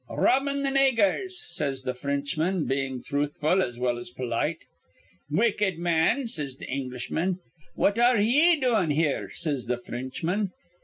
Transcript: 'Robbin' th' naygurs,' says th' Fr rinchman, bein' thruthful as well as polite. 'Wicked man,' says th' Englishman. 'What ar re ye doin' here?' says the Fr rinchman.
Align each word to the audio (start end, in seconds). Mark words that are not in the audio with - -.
'Robbin' 0.09 0.63
th' 0.63 0.73
naygurs,' 0.73 1.39
says 1.43 1.83
th' 1.83 1.95
Fr 1.95 2.07
rinchman, 2.07 2.67
bein' 2.67 3.03
thruthful 3.03 3.61
as 3.61 3.77
well 3.79 3.99
as 3.99 4.09
polite. 4.09 4.57
'Wicked 5.29 5.77
man,' 5.77 6.25
says 6.27 6.55
th' 6.55 6.67
Englishman. 6.67 7.37
'What 7.75 7.99
ar 7.99 8.15
re 8.15 8.25
ye 8.25 8.59
doin' 8.59 8.89
here?' 8.89 9.29
says 9.31 9.67
the 9.67 9.77
Fr 9.77 9.91
rinchman. 9.91 10.53